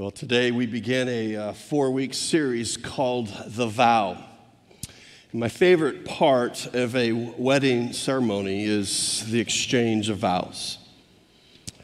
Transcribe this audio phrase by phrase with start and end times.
[0.00, 4.16] Well, today we begin a uh, four week series called The Vow.
[5.34, 10.78] My favorite part of a wedding ceremony is the exchange of vows.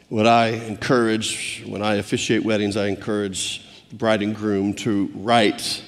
[0.09, 5.83] What I encourage, when I officiate weddings, I encourage the bride and groom to write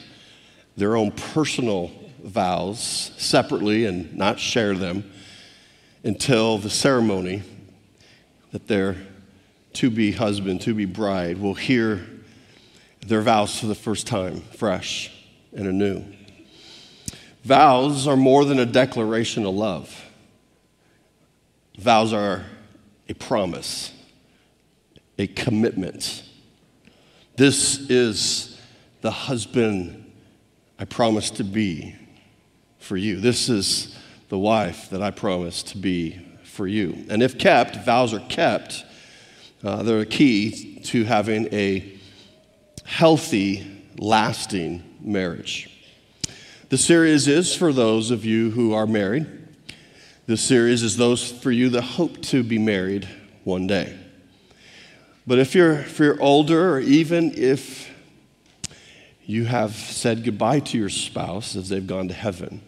[0.78, 1.90] their own personal
[2.24, 5.12] vows separately and not share them
[6.04, 7.42] until the ceremony
[8.52, 8.98] that their
[9.74, 12.06] to be husband, to be bride will hear
[13.06, 15.12] their vows for the first time, fresh
[15.54, 16.04] and anew.
[17.44, 20.06] Vows are more than a declaration of love,
[21.78, 22.46] vows are
[23.08, 23.92] a promise,
[25.18, 26.24] a commitment.
[27.36, 28.60] This is
[29.02, 30.12] the husband
[30.78, 31.96] I promise to be
[32.80, 33.20] for you.
[33.20, 37.06] This is the wife that I promise to be for you.
[37.10, 38.84] And if kept, vows are kept,
[39.64, 41.99] uh, they're a key to having a
[42.90, 45.70] healthy, lasting marriage.
[46.70, 49.28] The series is for those of you who are married.
[50.26, 53.08] The series is those for you that hope to be married
[53.44, 53.96] one day.
[55.28, 57.90] But if you're, if you're older, or even if
[59.24, 62.60] you have said goodbye to your spouse as they've gone to heaven,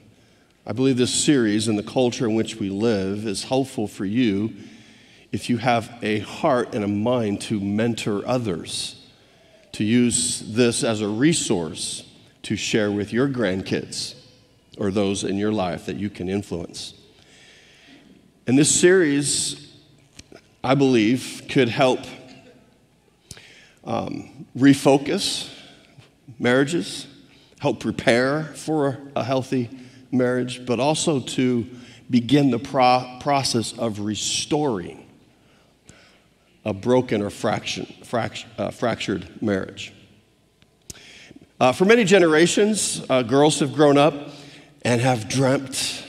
[0.67, 4.53] I believe this series and the culture in which we live is helpful for you
[5.31, 9.00] if you have a heart and a mind to mentor others
[9.73, 12.07] to use this as a resource
[12.43, 14.15] to share with your grandkids
[14.77, 16.93] or those in your life that you can influence.
[18.47, 19.71] And this series,
[20.63, 21.99] I believe, could help
[23.83, 25.49] um, refocus
[26.39, 27.07] marriages,
[27.59, 29.69] help prepare for a healthy
[30.11, 31.67] marriage, but also to
[32.09, 35.00] begin the pro- process of restoring
[36.65, 39.93] a broken or fraction, fract, uh, fractured marriage.
[41.59, 44.13] Uh, for many generations, uh, girls have grown up
[44.83, 46.03] and have dreamt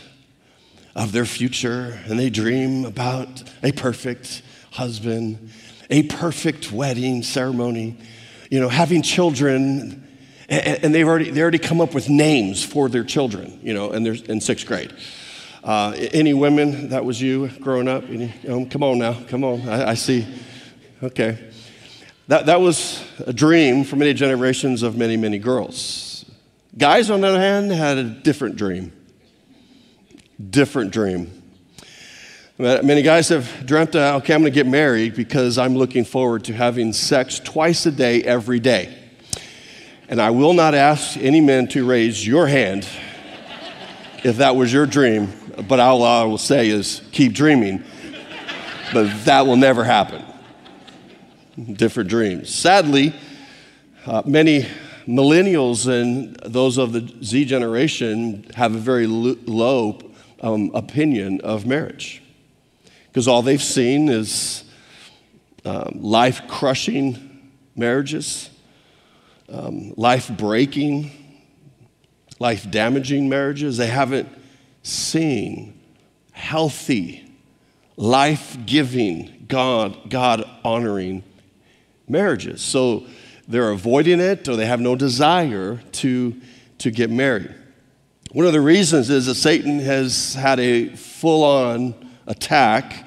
[0.95, 5.51] of their future, and they dream about a perfect husband,
[5.91, 7.97] a perfect wedding ceremony,
[8.51, 10.07] you know, having children,
[10.49, 13.91] and, and they've already, they already come up with names for their children, you know,
[13.91, 14.93] and they're in sixth grade.
[15.63, 18.03] Uh, any women, that was you growing up?
[18.09, 19.69] Any, um, come on now, come on.
[19.69, 20.27] I, I see.
[21.03, 21.39] Okay.
[22.27, 26.25] That, that was a dream for many generations of many, many girls.
[26.77, 28.93] Guys, on the other hand, had a different dream.
[30.51, 31.43] Different dream.
[32.59, 36.45] Many guys have dreamt, uh, okay, I'm going to get married because I'm looking forward
[36.45, 38.97] to having sex twice a day, every day.
[40.09, 42.87] And I will not ask any men to raise your hand
[44.25, 45.33] if that was your dream,
[45.69, 47.85] but all I will say is keep dreaming.
[48.93, 50.25] But that will never happen.
[51.75, 52.55] Different dreams.
[52.55, 53.15] Sadly,
[54.07, 54.67] uh, many
[55.07, 59.99] millennials and those of the Z generation have a very low
[60.41, 62.23] um, opinion of marriage
[63.07, 64.65] because all they've seen is
[65.65, 68.51] um, life crushing marriages,
[69.49, 71.11] um, life breaking,
[72.43, 73.77] life damaging marriages.
[73.77, 74.29] They haven't
[74.83, 75.81] seen
[76.33, 77.25] healthy,
[77.97, 81.23] life giving, God, God honoring
[82.09, 82.61] marriages.
[82.61, 83.05] So
[83.47, 86.41] they're avoiding it or they have no desire to,
[86.79, 87.55] to get married.
[88.33, 91.95] One of the reasons is that Satan has had a full on
[92.27, 93.07] attack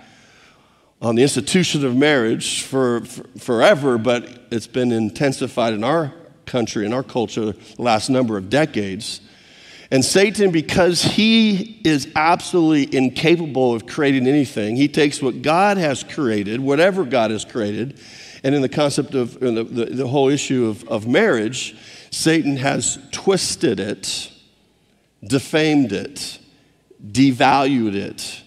[1.02, 6.14] on the institution of marriage for, for, forever, but it's been intensified in our
[6.46, 9.20] country, in our culture, the last number of decades.
[9.92, 16.04] And Satan, because he is absolutely incapable of creating anything, he takes what God has
[16.04, 18.00] created, whatever God has created,
[18.44, 21.76] and in the concept of the, the, the whole issue of, of marriage,
[22.12, 24.32] Satan has twisted it,
[25.24, 26.40] defamed it,
[27.06, 28.42] devalued it,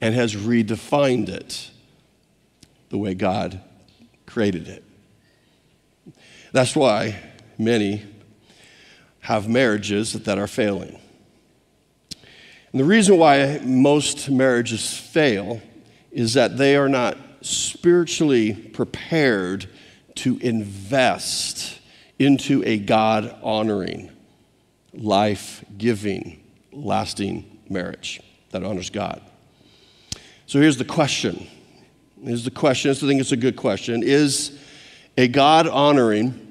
[0.00, 1.70] and has redefined it
[2.90, 3.60] the way God
[4.26, 4.84] created it.
[6.52, 7.16] That's why
[7.56, 8.02] many
[9.22, 10.98] have marriages that are failing.
[12.72, 15.60] And the reason why most marriages fail
[16.10, 19.68] is that they are not spiritually prepared
[20.16, 21.78] to invest
[22.18, 24.10] into a God honoring,
[24.92, 26.42] life giving,
[26.72, 28.20] lasting marriage
[28.50, 29.20] that honors God.
[30.46, 31.46] So here's the question.
[32.22, 32.90] Here's the question.
[32.90, 34.02] I think it's a good question.
[34.02, 34.58] Is
[35.16, 36.41] a God honoring,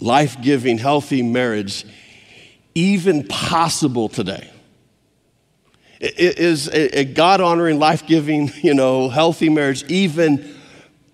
[0.00, 1.84] life giving, healthy marriage
[2.74, 4.50] even possible today?
[6.00, 10.54] Is a God honoring, life giving, you know, healthy marriage even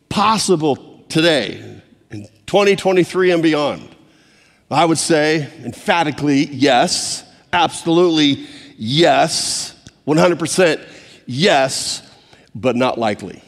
[0.09, 3.89] possible today in 2023 and beyond?
[4.71, 8.47] I would say emphatically yes, absolutely
[8.77, 9.75] yes,
[10.07, 10.87] 100%
[11.27, 12.03] yes,
[12.55, 13.43] but not likely.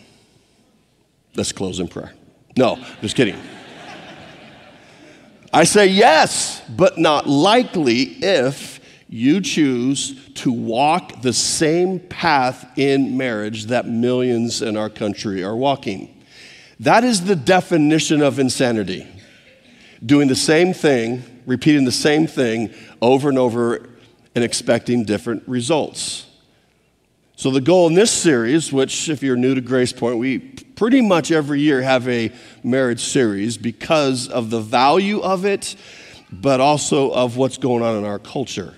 [1.34, 2.14] Let's close in prayer.
[2.56, 3.36] No, just kidding.
[5.52, 13.16] I say yes, but not likely if you choose to walk the same path in
[13.16, 16.12] marriage that millions in our country are walking.
[16.80, 19.06] That is the definition of insanity.
[20.04, 23.88] Doing the same thing, repeating the same thing over and over,
[24.34, 26.26] and expecting different results.
[27.36, 30.38] So, the goal in this series, which, if you're new to Grace Point, we
[30.76, 32.30] pretty much every year have a
[32.62, 35.74] marriage series because of the value of it,
[36.30, 38.74] but also of what's going on in our culture.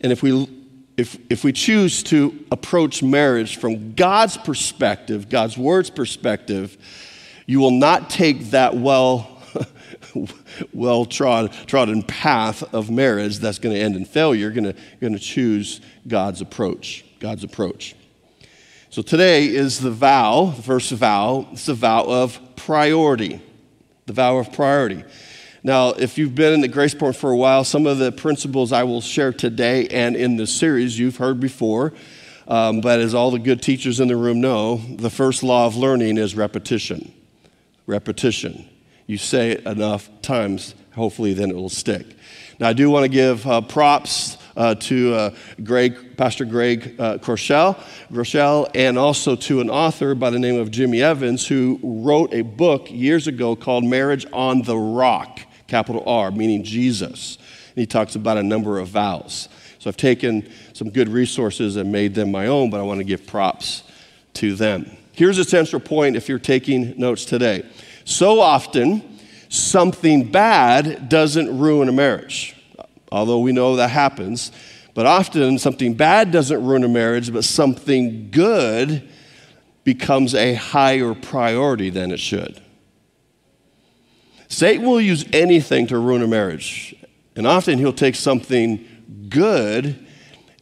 [0.00, 0.48] And if we,
[0.96, 6.76] if, if we choose to approach marriage from God's perspective, God's word's perspective,
[7.46, 9.28] you will not take that well
[10.72, 14.40] well trodden path of marriage that's going to end in failure.
[14.40, 17.04] You're going to, going to choose God's approach.
[17.20, 17.94] God's approach.
[18.92, 23.40] So today is the vow, the first vow, it's the vow of priority.
[24.04, 25.02] The vow of priority.
[25.62, 28.70] Now, if you've been in the Grace Point for a while, some of the principles
[28.70, 31.94] I will share today and in this series you've heard before.
[32.46, 35.74] Um, but as all the good teachers in the room know, the first law of
[35.74, 37.14] learning is repetition.
[37.86, 38.68] Repetition.
[39.06, 42.04] You say it enough times, hopefully, then it will stick.
[42.58, 45.30] Now, I do want to give uh, props uh, to uh,
[45.64, 51.02] Craig, Pastor Craig uh, Groeschel, and also to an author by the name of Jimmy
[51.02, 56.64] Evans who wrote a book years ago called Marriage on the Rock, capital R, meaning
[56.64, 57.38] Jesus.
[57.74, 59.48] And he talks about a number of vows.
[59.78, 63.04] So I've taken some good resources and made them my own, but I want to
[63.04, 63.82] give props
[64.34, 64.96] to them.
[65.12, 67.66] Here's a central point if you're taking notes today.
[68.04, 72.56] So often, something bad doesn't ruin a marriage,
[73.12, 74.50] although we know that happens.
[74.94, 79.08] But often, something bad doesn't ruin a marriage, but something good
[79.84, 82.60] becomes a higher priority than it should.
[84.48, 86.94] Satan will use anything to ruin a marriage,
[87.36, 88.86] and often he'll take something
[89.28, 90.06] good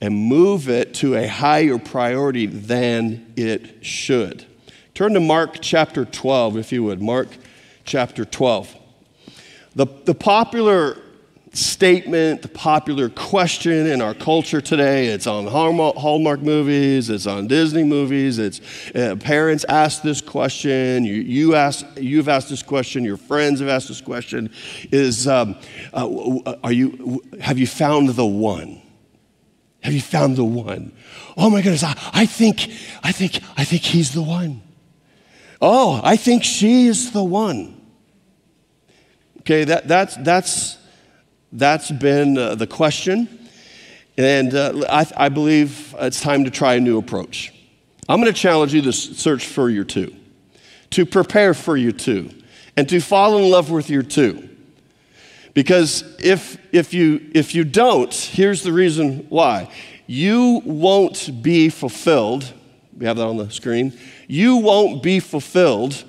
[0.01, 4.47] and move it to a higher priority than it should.
[4.95, 7.03] Turn to Mark chapter 12, if you would.
[7.03, 7.29] Mark
[7.85, 8.77] chapter 12.
[9.75, 10.99] The, the popular
[11.53, 17.83] statement, the popular question in our culture today, it's on Hallmark movies, it's on Disney
[17.83, 18.61] movies, it's
[18.95, 23.69] uh, parents ask this question, you, you ask, you've asked this question, your friends have
[23.69, 24.51] asked this question,
[24.93, 25.57] is um,
[25.93, 28.81] uh, are you, have you found the one?
[29.83, 30.93] Have you found the one?
[31.37, 32.71] Oh my goodness, I, I think,
[33.03, 34.63] I think, I think he's the one.
[35.61, 37.81] Oh, I think she is the one.
[39.41, 40.80] Okay, that, that's, that's,
[41.53, 43.49] that's been uh, the question.
[44.17, 47.53] And uh, I, I believe it's time to try a new approach.
[48.09, 50.15] I'm going to challenge you to search for your two,
[50.91, 52.31] to prepare for your two,
[52.77, 54.49] and to fall in love with your two.
[55.55, 59.71] Because if, if, you, if you don't, here's the reason why.
[60.07, 62.53] You won't be fulfilled.
[62.97, 63.99] We have that on the screen
[64.31, 66.05] you won't be fulfilled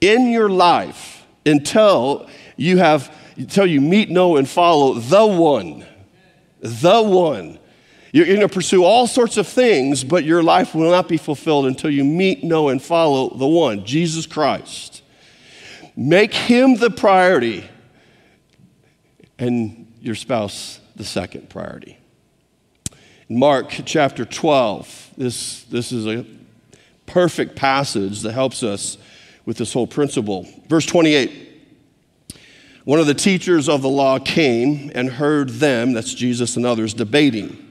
[0.00, 5.84] in your life until you have until you meet, know, and follow the one.
[6.60, 7.58] The one.
[8.12, 11.66] You're going to pursue all sorts of things, but your life will not be fulfilled
[11.66, 15.02] until you meet, know, and follow the one, Jesus Christ.
[15.94, 17.68] Make him the priority,
[19.38, 21.98] and your spouse the second priority.
[23.28, 26.24] Mark chapter 12, this, this is a
[27.06, 28.98] perfect passage that helps us
[29.44, 30.46] with this whole principle.
[30.68, 31.45] Verse 28
[32.86, 36.94] One of the teachers of the law came and heard them, that's Jesus and others,
[36.94, 37.66] debating.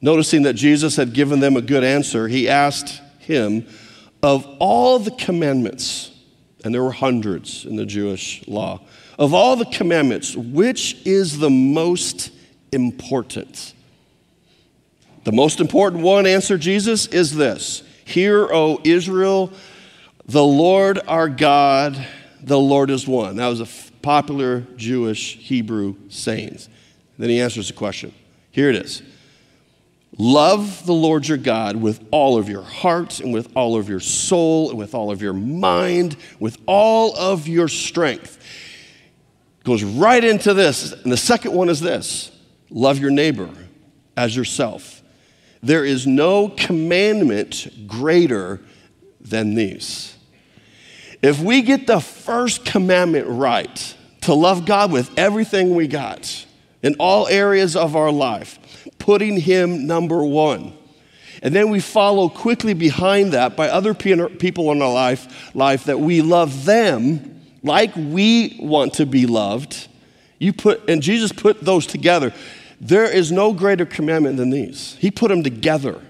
[0.00, 3.68] Noticing that Jesus had given them a good answer, he asked him,
[4.20, 6.10] Of all the commandments,
[6.64, 8.80] and there were hundreds in the Jewish law,
[9.16, 12.32] of all the commandments, which is the most
[12.72, 13.74] important?
[15.22, 19.52] The most important one, answered Jesus, is this Hear, O Israel,
[20.26, 21.96] the Lord our God,
[22.42, 23.36] the Lord is one.
[23.36, 26.68] That was a popular Jewish Hebrew sayings.
[27.18, 28.14] Then he answers the question.
[28.50, 29.02] Here it is.
[30.18, 34.00] Love the Lord your God with all of your heart and with all of your
[34.00, 38.38] soul and with all of your mind, with all of your strength.
[39.64, 40.92] Goes right into this.
[40.92, 42.30] And the second one is this
[42.70, 43.50] love your neighbor
[44.16, 45.02] as yourself.
[45.62, 48.60] There is no commandment greater
[49.20, 50.16] than these.
[51.22, 56.46] If we get the first commandment right, to love God with everything we got
[56.82, 58.58] in all areas of our life,
[58.98, 60.74] putting Him number one.
[61.42, 65.98] And then we follow quickly behind that by other people in our life, life that
[65.98, 69.88] we love them like we want to be loved.
[70.38, 72.32] You put, and Jesus put those together.
[72.80, 74.96] There is no greater commandment than these.
[75.00, 76.00] He put them together.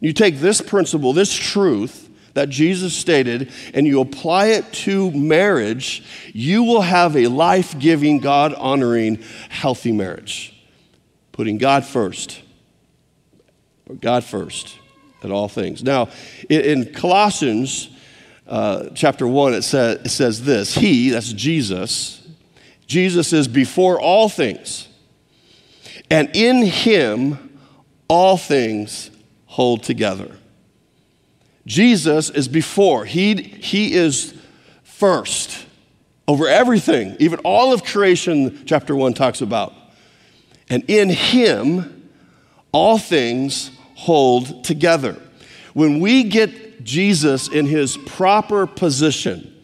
[0.00, 2.07] You take this principle, this truth
[2.38, 8.20] that Jesus stated, and you apply it to marriage, you will have a life giving,
[8.20, 10.54] God honoring, healthy marriage.
[11.32, 12.40] Putting God first.
[14.00, 14.78] God first
[15.24, 15.82] at all things.
[15.82, 16.10] Now,
[16.48, 17.88] in Colossians
[18.46, 22.24] uh, chapter 1, it, say, it says this He, that's Jesus,
[22.86, 24.86] Jesus is before all things,
[26.08, 27.58] and in Him
[28.06, 29.10] all things
[29.46, 30.38] hold together.
[31.68, 34.34] Jesus is before, he, he is
[34.82, 35.66] first
[36.26, 39.74] over everything, even all of creation, chapter 1 talks about.
[40.68, 42.10] And in Him,
[42.72, 45.16] all things hold together.
[45.74, 49.54] When we get Jesus in His proper position,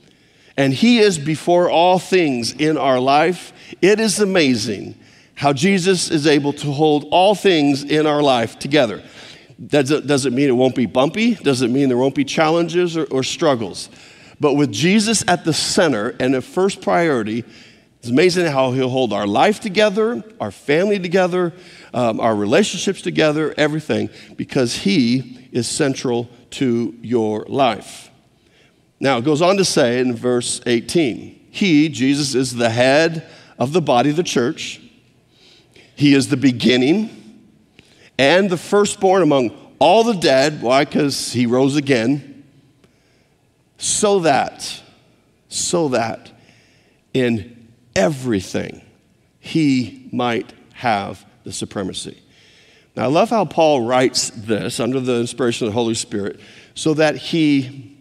[0.57, 4.99] and He is before all things in our life, it is amazing
[5.35, 9.03] how Jesus is able to hold all things in our life together.
[9.64, 11.35] Does it, does it mean it won't be bumpy?
[11.35, 13.88] Does it mean there won't be challenges or, or struggles?
[14.40, 17.44] But with Jesus at the center and the first priority,
[18.00, 21.54] it's amazing how he'll hold our life together, our family together,
[21.94, 28.11] um, our relationships together, everything, because he is central to your life.
[29.00, 33.26] Now, it goes on to say in verse 18 He, Jesus, is the head
[33.59, 34.80] of the body of the church.
[35.97, 37.24] He is the beginning
[38.18, 40.62] and the firstborn among all the dead.
[40.62, 40.85] Why?
[40.85, 42.44] Because he rose again.
[43.78, 44.83] So that,
[45.49, 46.30] so that
[47.12, 48.83] in everything
[49.40, 52.21] he might have the supremacy.
[52.97, 56.40] Now, I love how Paul writes this under the inspiration of the Holy Spirit
[56.75, 57.99] so that he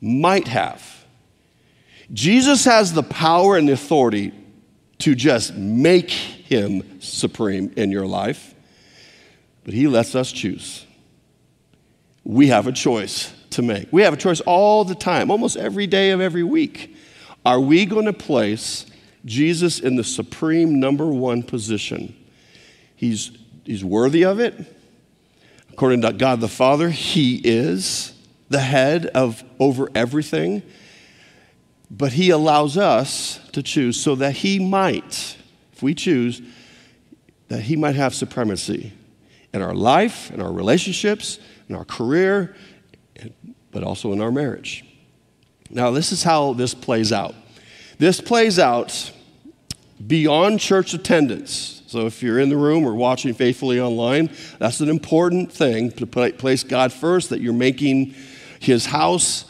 [0.00, 1.04] might have.
[2.12, 4.32] Jesus has the power and the authority
[4.98, 8.54] to just make him supreme in your life
[9.68, 10.86] but He lets us choose.
[12.24, 13.92] We have a choice to make.
[13.92, 16.96] We have a choice all the time, almost every day of every week.
[17.44, 18.86] Are we going to place
[19.26, 22.16] Jesus in the supreme number one position?
[22.96, 23.30] He's,
[23.66, 24.54] he's worthy of it.
[25.70, 28.14] According to God the Father, He is
[28.48, 30.62] the head of over everything.
[31.90, 35.36] But He allows us to choose so that He might,
[35.74, 36.40] if we choose,
[37.48, 38.94] that He might have supremacy
[39.52, 41.38] in our life, in our relationships,
[41.68, 42.54] in our career,
[43.70, 44.84] but also in our marriage.
[45.70, 47.34] Now, this is how this plays out.
[47.98, 49.12] This plays out
[50.06, 51.82] beyond church attendance.
[51.86, 56.06] So, if you're in the room or watching faithfully online, that's an important thing to
[56.06, 58.14] place God first, that you're making
[58.60, 59.46] His house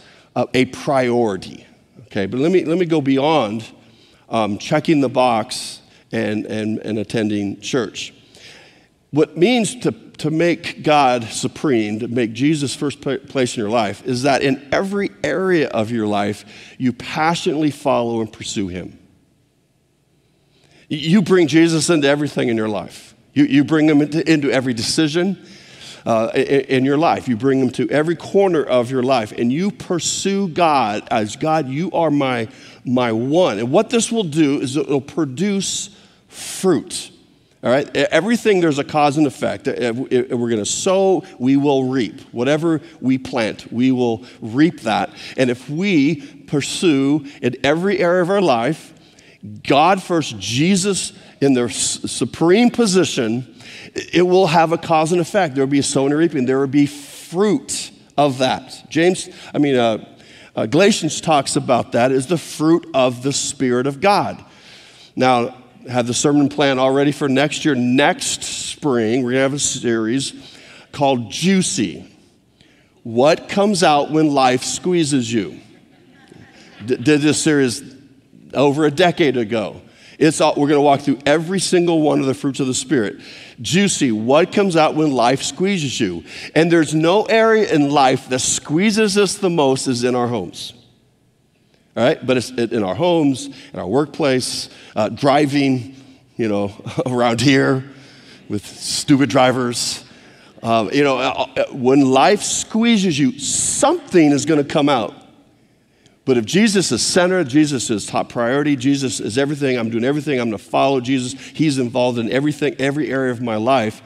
[0.55, 1.67] a priority.
[2.07, 3.65] Okay, but let me, let me go beyond
[4.29, 8.15] um, checking the box and, and, and attending church.
[9.11, 14.07] What means to, to make God supreme, to make Jesus first place in your life,
[14.07, 16.45] is that in every area of your life,
[16.77, 18.99] you passionately follow and pursue Him.
[20.89, 23.15] You bring Jesus into everything in your life.
[23.33, 25.39] You, you bring Him into, into every decision
[26.05, 27.29] uh, in, your life.
[27.29, 31.69] You bring Him to every corner of your life, and you pursue God as God,
[31.69, 32.49] you are my,
[32.85, 33.59] my one.
[33.59, 35.91] And what this will do is it will produce
[36.29, 37.11] fruit.
[37.63, 37.89] All right?
[37.97, 39.67] Everything there's a cause and effect.
[39.67, 42.21] If we're going to sow, we will reap.
[42.33, 45.11] Whatever we plant, we will reap that.
[45.37, 48.95] And if we pursue in every area of our life,
[49.65, 53.57] God first, Jesus in their supreme position,
[53.95, 55.55] it will have a cause and effect.
[55.55, 56.45] There will be a sowing and reaping.
[56.45, 58.85] There will be fruit of that.
[58.89, 60.05] James, I mean, uh,
[60.55, 64.45] uh, Galatians talks about that as the fruit of the Spirit of God.
[65.15, 65.55] Now,
[65.89, 67.75] have the sermon plan already for next year.
[67.75, 70.33] Next spring, we're going to have a series
[70.93, 72.15] called Juicy.
[73.03, 75.61] What comes out when life squeezes you?
[76.85, 77.83] D- did this series
[78.55, 79.81] over a decade ago.
[80.19, 82.75] It's all, we're going to walk through every single one of the fruits of the
[82.75, 83.21] Spirit.
[83.61, 86.25] Juicy, what comes out when life squeezes you?
[86.55, 90.73] And there's no area in life that squeezes us the most is in our homes
[91.99, 92.25] all right?
[92.25, 95.97] But it's in our homes, in our workplace, uh, driving,
[96.37, 96.73] you know,
[97.07, 97.85] around here
[98.49, 100.05] with stupid drivers.
[100.63, 105.15] Um, you know, uh, uh, when life squeezes you, something is going to come out.
[106.25, 110.39] But if Jesus is center, Jesus is top priority, Jesus is everything, I'm doing everything,
[110.39, 114.03] I'm going to follow Jesus, He's involved in everything, every area of my life,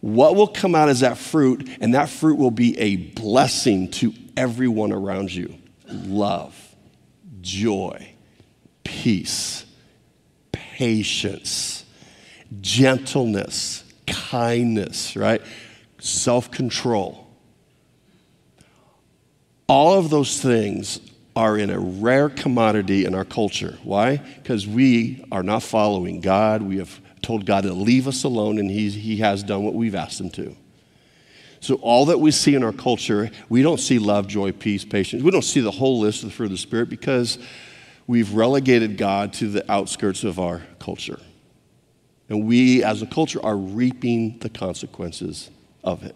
[0.00, 1.68] what will come out is that fruit?
[1.80, 5.54] And that fruit will be a blessing to everyone around you
[5.88, 6.65] love,
[7.46, 8.12] joy,
[8.82, 9.64] peace,
[10.52, 11.84] patience,
[12.60, 15.40] gentleness, kindness, right?
[15.98, 17.26] Self control.
[19.68, 21.00] All of those things
[21.34, 23.78] are in a rare commodity in our culture.
[23.82, 24.16] Why?
[24.16, 26.62] Because we are not following God.
[26.62, 29.94] We have told God to leave us alone, and he, he has done what we've
[29.94, 30.56] asked Him to.
[31.66, 35.24] So, all that we see in our culture, we don't see love, joy, peace, patience.
[35.24, 37.40] We don't see the whole list of the fruit of the Spirit because
[38.06, 41.18] we've relegated God to the outskirts of our culture.
[42.28, 45.50] And we, as a culture, are reaping the consequences
[45.82, 46.14] of it.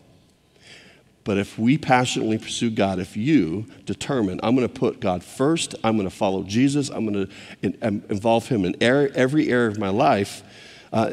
[1.25, 5.75] But if we passionately pursue God, if you determine, I'm going to put God first,
[5.83, 9.90] I'm going to follow Jesus, I'm going to involve Him in every area of my
[9.90, 10.45] life,
[10.92, 11.11] uh,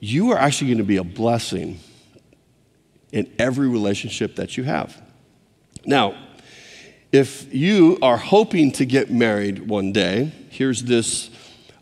[0.00, 1.80] you are actually going to be a blessing
[3.14, 5.00] in every relationship that you have.
[5.86, 6.16] Now,
[7.12, 11.30] if you are hoping to get married one day, here's this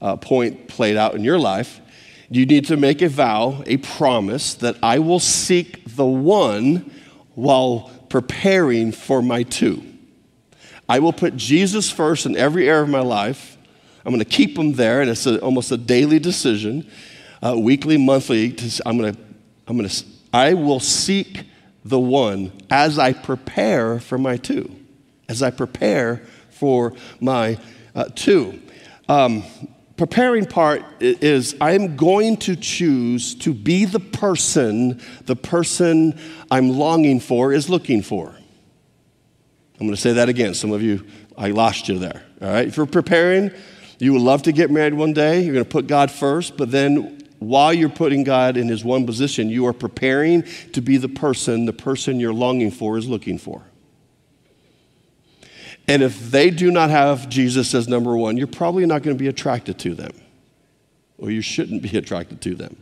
[0.03, 1.81] uh, point played out in your life.
[2.29, 6.91] You need to make a vow, a promise that I will seek the one
[7.35, 9.83] while preparing for my two.
[10.87, 13.57] I will put Jesus first in every area of my life.
[14.05, 16.87] I'm going to keep him there, and it's a, almost a daily decision,
[17.43, 18.55] uh, weekly, monthly.
[18.85, 19.21] I'm going to,
[19.67, 21.45] I'm going to, I will seek
[21.85, 24.75] the one as I prepare for my two,
[25.29, 27.59] as I prepare for my
[27.95, 28.61] uh, two.
[29.09, 29.43] Um,
[29.97, 36.19] preparing part is I'm going to choose to be the person the person
[36.51, 38.29] I'm longing for is looking for.
[38.29, 40.55] I'm going to say that again.
[40.55, 41.05] Some of you,
[41.37, 42.23] I lost you there.
[42.41, 42.69] All right.
[42.69, 43.51] If you're preparing,
[43.99, 45.43] you would love to get married one day.
[45.43, 49.07] You're going to put God first, but then while you're putting God in his one
[49.07, 53.39] position, you are preparing to be the person the person you're longing for is looking
[53.39, 53.63] for.
[55.89, 59.21] And if they do not have Jesus as number one, you're probably not going to
[59.21, 60.13] be attracted to them,
[61.19, 62.77] or you shouldn't be attracted to them.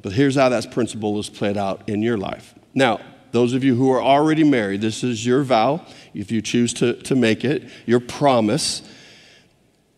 [0.00, 2.54] But here's how that principle is played out in your life.
[2.74, 3.00] Now,
[3.32, 6.94] those of you who are already married, this is your vow, if you choose to,
[7.02, 8.82] to make it, your promise.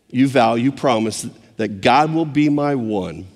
[0.09, 1.27] You vow, you promise
[1.61, 3.27] that God will be my one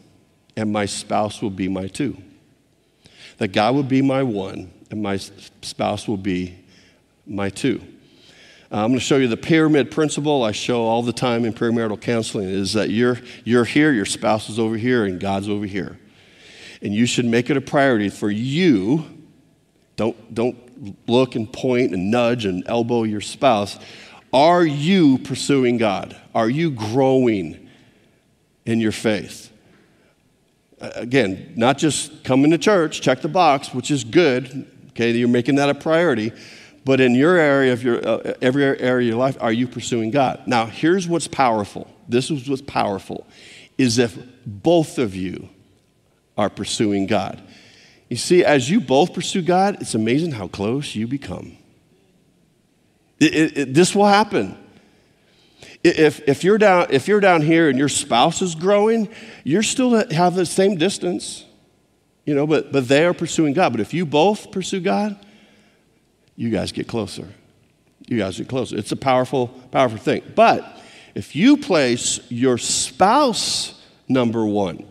[0.57, 2.17] and my spouse will be my two.
[3.38, 6.57] That God will be my one and my spouse will be
[7.27, 7.83] my two.
[8.71, 11.53] Uh, I'm going to show you the pyramid principle I show all the time in
[11.53, 15.67] premarital counseling is that you're, you're here, your spouse is over here, and God's over
[15.67, 15.99] here.
[16.81, 19.05] And you should make it a priority for you.
[19.97, 23.77] Don't, don't look and point and nudge and elbow your spouse.
[24.33, 26.19] Are you pursuing God?
[26.33, 27.64] Are you growing
[28.65, 29.51] in your faith?
[30.80, 34.69] Again, not just coming to church, check the box, which is good.
[34.89, 36.32] Okay, you're making that a priority
[36.86, 40.12] but in your area of your, uh, every area of your life, are you pursuing
[40.12, 40.43] God?
[40.45, 41.91] Now, here's what's powerful.
[42.08, 43.25] This is what's powerful,
[43.75, 45.49] is if both of you
[46.38, 47.41] are pursuing God.
[48.08, 51.58] You see, as you both pursue God, it's amazing how close you become.
[53.19, 54.56] It, it, it, this will happen.
[55.87, 59.07] If, if, you're down, if you're down here and your spouse is growing,
[59.43, 61.45] you're still have the same distance,
[62.25, 63.71] you know, but, but they are pursuing God.
[63.71, 65.23] But if you both pursue God,
[66.35, 67.27] you guys get closer.
[68.07, 68.75] You guys get closer.
[68.75, 70.23] It's a powerful, powerful thing.
[70.33, 70.81] But
[71.13, 74.87] if you place your spouse number one,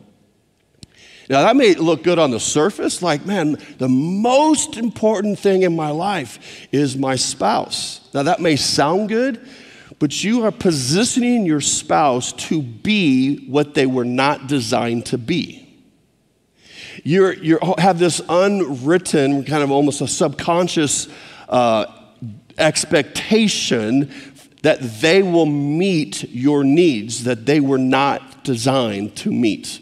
[1.28, 5.74] now that may look good on the surface, like, man, the most important thing in
[5.74, 8.00] my life is my spouse.
[8.14, 9.44] Now that may sound good,
[10.04, 15.64] but you are positioning your spouse to be what they were not designed to be
[17.02, 21.08] you you have this unwritten, kind of almost a subconscious
[21.48, 21.86] uh,
[22.56, 24.12] expectation
[24.62, 29.80] that they will meet your needs that they were not designed to meet.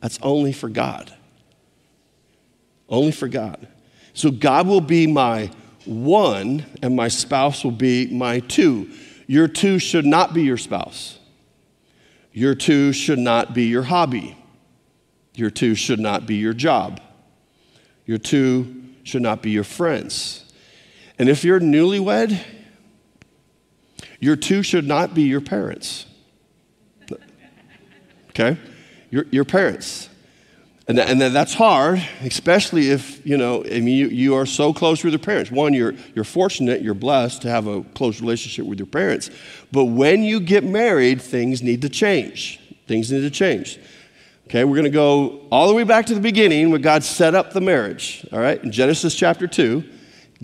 [0.00, 1.14] That's only for God.
[2.88, 3.66] Only for God.
[4.12, 5.50] So God will be my
[5.86, 8.90] one, and my spouse will be my two.
[9.30, 11.20] Your two should not be your spouse.
[12.32, 14.36] Your two should not be your hobby.
[15.36, 17.00] Your two should not be your job.
[18.06, 20.52] Your two should not be your friends.
[21.16, 22.40] And if you're newlywed,
[24.18, 26.06] your two should not be your parents.
[28.30, 28.58] Okay?
[29.10, 30.09] Your, your parents.
[30.90, 35.04] And, and that's hard, especially if, you know, I mean, you, you are so close
[35.04, 35.48] with your parents.
[35.48, 39.30] One, you're, you're fortunate, you're blessed to have a close relationship with your parents.
[39.70, 42.58] But when you get married, things need to change.
[42.88, 43.78] Things need to change.
[44.48, 47.36] Okay, we're going to go all the way back to the beginning where God set
[47.36, 48.26] up the marriage.
[48.32, 49.84] All right, in Genesis chapter 2,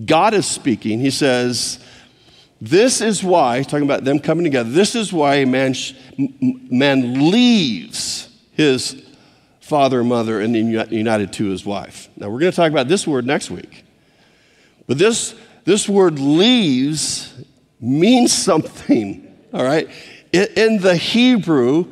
[0.05, 1.01] God is speaking.
[1.01, 1.81] He says,
[2.61, 5.75] This is why, talking about them coming together, this is why a man,
[6.71, 9.06] man leaves his
[9.67, 12.09] father and mother and then united to his wife.
[12.17, 13.85] Now, we're going to talk about this word next week.
[14.87, 17.35] But this, this word leaves
[17.81, 19.89] means something, all right?
[20.33, 21.87] In the Hebrew,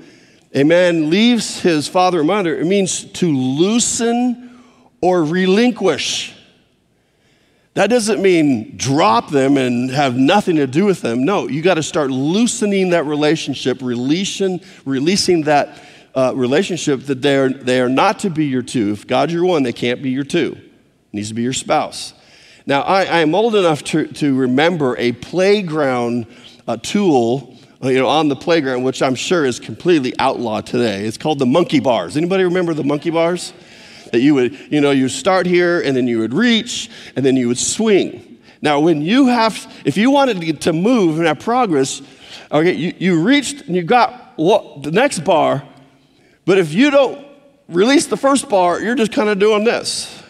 [0.55, 4.63] a man leaves his father and mother, it means to loosen
[5.01, 6.33] or relinquish.
[7.75, 11.25] That doesn't mean drop them and have nothing to do with them.
[11.25, 15.83] No, you got to start loosening that relationship, releasing, releasing that
[16.14, 18.92] uh, relationship that they are, they are not to be your two.
[18.92, 20.53] If God's your one, they can't be your two.
[20.53, 22.14] It needs to be your spouse.
[22.66, 26.27] Now, I, I am old enough to, to remember a playground
[26.66, 31.05] uh, tool uh, you know, on the playground, which I'm sure is completely outlawed today.
[31.05, 32.16] It's called the monkey bars.
[32.16, 33.53] Anybody remember the monkey bars?
[34.12, 37.37] That you would, you know, you start here and then you would reach and then
[37.37, 38.38] you would swing.
[38.62, 42.00] Now, when you have, if you wanted to move and have progress,
[42.50, 45.62] okay, you, you reached and you got the next bar,
[46.45, 47.27] but if you don't
[47.69, 50.23] release the first bar, you're just kind of doing this.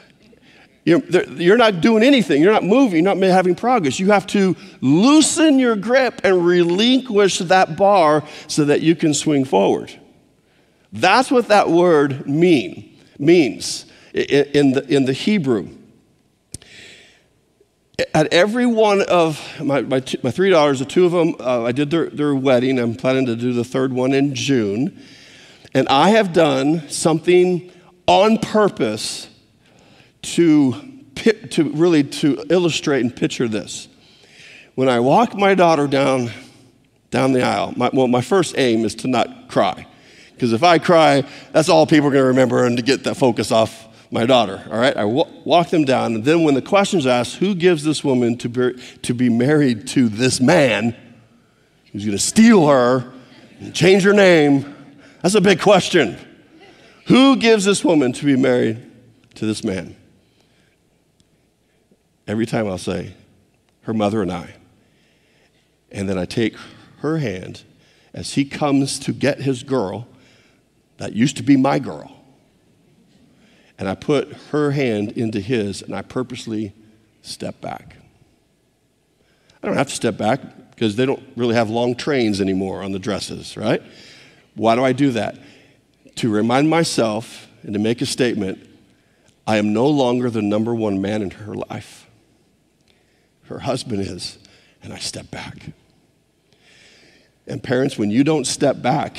[0.84, 2.42] You're, you're, not doing anything.
[2.42, 3.04] You're not moving.
[3.04, 3.98] You're not having progress.
[3.98, 9.46] You have to loosen your grip and relinquish that bar so that you can swing
[9.46, 9.98] forward.
[10.92, 15.70] That's what that word mean, means in the, in the Hebrew.
[18.12, 21.64] At every one of my, my, two, my three daughters, the two of them, uh,
[21.64, 22.78] I did their, their wedding.
[22.78, 25.00] I'm planning to do the third one in June.
[25.74, 27.70] And I have done something
[28.06, 29.28] on purpose
[30.22, 30.74] to,
[31.50, 33.88] to really to illustrate and picture this.
[34.76, 36.30] When I walk my daughter down,
[37.10, 39.86] down the aisle, my, well, my first aim is to not cry.
[40.32, 43.16] Because if I cry, that's all people are going to remember and to get that
[43.16, 44.64] focus off my daughter.
[44.70, 44.96] All right?
[44.96, 46.14] I w- walk them down.
[46.14, 49.86] And then when the question's asked, who gives this woman to be, to be married
[49.88, 50.96] to this man
[51.92, 53.12] who's going to steal her
[53.60, 54.73] and change her name?
[55.24, 56.18] That's a big question.
[57.06, 58.82] Who gives this woman to be married
[59.36, 59.96] to this man?
[62.26, 63.14] Every time I'll say,
[63.84, 64.54] her mother and I.
[65.90, 66.56] And then I take
[66.98, 67.62] her hand
[68.12, 70.06] as he comes to get his girl
[70.98, 72.14] that used to be my girl.
[73.78, 76.74] And I put her hand into his and I purposely
[77.22, 77.96] step back.
[79.62, 82.92] I don't have to step back because they don't really have long trains anymore on
[82.92, 83.82] the dresses, right?
[84.54, 85.38] Why do I do that?
[86.16, 88.68] To remind myself and to make a statement
[89.46, 92.08] I am no longer the number one man in her life.
[93.44, 94.38] Her husband is,
[94.82, 95.70] and I step back.
[97.46, 99.18] And parents, when you don't step back,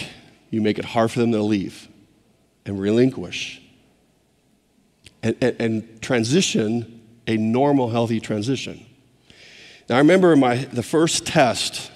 [0.50, 1.88] you make it hard for them to leave
[2.65, 3.62] and relinquish
[5.21, 8.86] and, and, and transition a normal, healthy transition.
[9.89, 11.91] Now, I remember my, the first test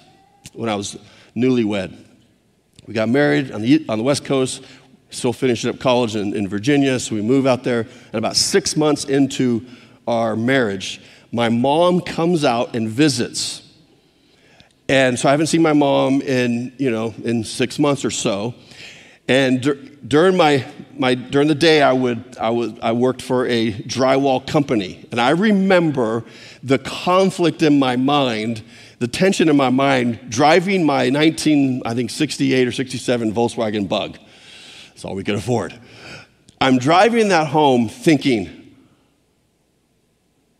[0.52, 0.96] when I was
[1.36, 1.96] newlywed.
[2.86, 4.64] We got married on the, on the West Coast,
[5.10, 7.80] still finishing up college in, in Virginia, so we move out there.
[7.80, 9.64] And about six months into
[10.06, 11.00] our marriage,
[11.32, 13.62] my mom comes out and visits.
[14.88, 18.54] And so I haven't seen my mom in, you know, in six months or so.
[19.28, 19.74] And dur-
[20.06, 20.66] during my,
[20.98, 25.20] my during the day, I would I would I worked for a drywall company, and
[25.20, 26.24] I remember
[26.64, 28.62] the conflict in my mind
[29.00, 34.18] the tension in my mind driving my 19, I think 68 or 67 Volkswagen Bug.
[34.88, 35.74] That's all we could afford.
[36.60, 38.76] I'm driving that home thinking,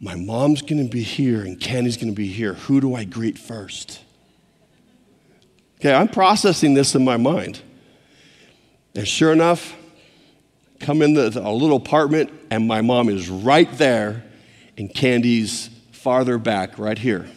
[0.01, 2.55] my mom's gonna be here and Candy's gonna be here.
[2.55, 4.01] Who do I greet first?
[5.79, 7.61] Okay, I'm processing this in my mind.
[8.95, 9.77] And sure enough,
[10.79, 14.25] come in the, a little apartment, and my mom is right there,
[14.79, 17.29] and Candy's farther back, right here.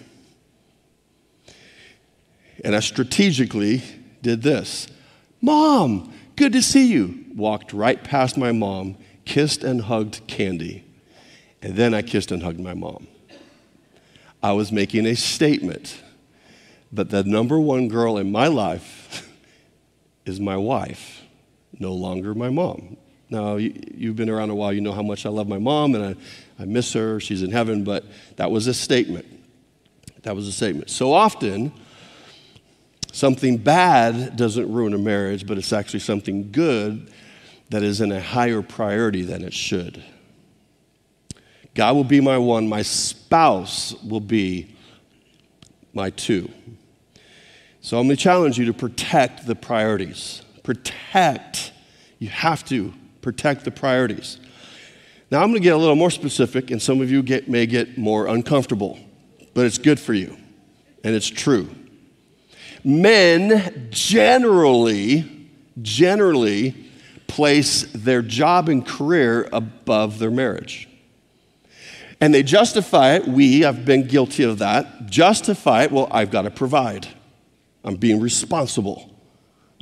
[2.63, 3.81] And I strategically
[4.21, 4.87] did this
[5.41, 7.25] Mom, good to see you.
[7.35, 10.85] Walked right past my mom, kissed and hugged Candy.
[11.61, 13.07] And then I kissed and hugged my mom.
[14.41, 16.01] I was making a statement,
[16.91, 19.29] but the number one girl in my life
[20.25, 21.21] is my wife,
[21.79, 22.97] no longer my mom.
[23.29, 25.95] Now, you, have been around a while, you know how much I love my mom
[25.95, 27.19] and I, I miss her.
[27.19, 29.25] She's in heaven, but that was a statement.
[30.21, 30.89] That was a statement.
[30.89, 31.71] So often,
[33.13, 37.11] Something bad doesn't ruin a marriage, but it's actually something good
[37.69, 40.03] that is in a higher priority than it should.
[41.75, 44.75] God will be my one, my spouse will be
[45.93, 46.49] my two.
[47.81, 50.41] So I'm going to challenge you to protect the priorities.
[50.63, 51.71] Protect.
[52.17, 54.39] You have to protect the priorities.
[55.29, 57.67] Now I'm going to get a little more specific, and some of you get, may
[57.67, 58.97] get more uncomfortable,
[59.53, 60.35] but it's good for you,
[61.03, 61.69] and it's true.
[62.83, 65.49] Men generally,
[65.81, 66.75] generally
[67.27, 70.87] place their job and career above their marriage.
[72.19, 76.43] And they justify it, we have been guilty of that, justify it, well, I've got
[76.43, 77.07] to provide.
[77.83, 79.11] I'm being responsible.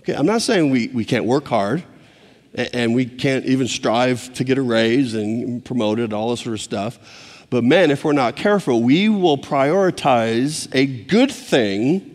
[0.02, 1.84] Okay, I'm not saying we, we can't work hard
[2.56, 6.62] and we can't even strive to get a raise and promoted, all this sort of
[6.62, 7.46] stuff.
[7.50, 12.11] But men, if we're not careful, we will prioritize a good thing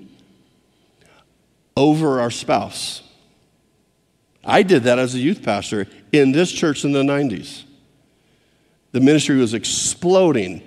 [1.76, 3.02] over our spouse.
[4.44, 7.64] I did that as a youth pastor in this church in the 90s.
[8.92, 10.62] The ministry was exploding.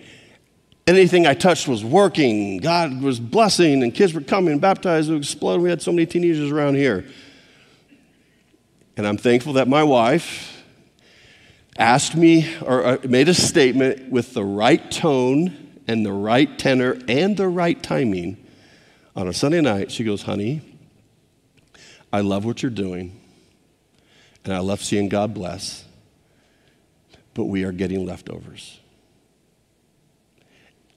[0.86, 2.58] Anything I touched was working.
[2.58, 5.64] God was blessing, and kids were coming, baptized, it was exploding.
[5.64, 7.06] We had so many teenagers around here.
[8.98, 10.62] And I'm thankful that my wife
[11.78, 17.00] asked me or uh, made a statement with the right tone and the right tenor
[17.08, 18.38] and the right timing
[19.16, 19.90] on a Sunday night.
[19.90, 20.69] She goes, Honey,
[22.12, 23.20] I love what you're doing,
[24.44, 25.86] and I love seeing God bless,
[27.34, 28.80] but we are getting leftovers.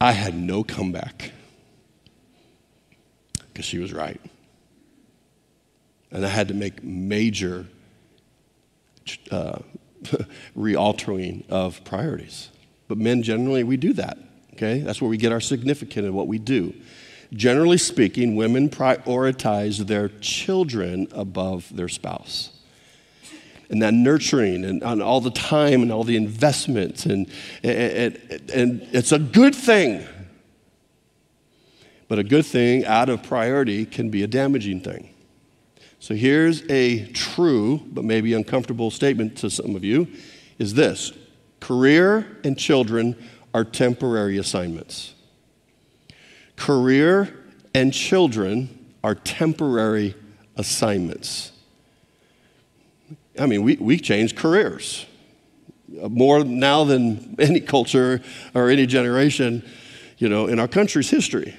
[0.00, 1.32] I had no comeback
[3.52, 4.20] because she was right.
[6.10, 7.66] And I had to make major
[9.30, 9.58] uh,
[10.56, 12.48] realtering of priorities.
[12.88, 14.18] But men generally, we do that,
[14.54, 14.80] okay?
[14.80, 16.74] That's where we get our significant in what we do.
[17.32, 22.50] Generally speaking, women prioritize their children above their spouse.
[23.70, 27.26] And that nurturing and, and all the time and all the investments, and,
[27.62, 28.18] and,
[28.52, 30.06] and it's a good thing.
[32.06, 35.08] But a good thing out of priority can be a damaging thing.
[35.98, 40.06] So here's a true, but maybe uncomfortable statement to some of you
[40.58, 41.12] is this
[41.60, 43.16] career and children
[43.54, 45.14] are temporary assignments.
[46.56, 47.34] Career
[47.74, 50.14] and children are temporary
[50.56, 51.52] assignments.
[53.38, 55.06] I mean, we, we change careers
[56.00, 58.20] uh, more now than any culture
[58.54, 59.64] or any generation,
[60.18, 61.56] you know, in our country's history.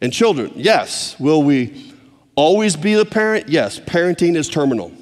[0.00, 1.88] And children, yes, will we
[2.38, 3.48] Always be the parent?
[3.48, 4.92] Yes, parenting is terminal.